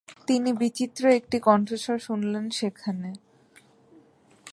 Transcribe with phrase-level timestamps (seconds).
[0.27, 3.09] তিনি বিচিত্র একটি কণ্ঠস্বর শুনলেন সেখানে।